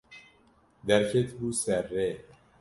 [0.87, 2.09] Derketibû ser rê.